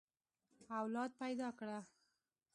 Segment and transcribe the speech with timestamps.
[0.79, 1.79] اولاد پيدا کړه.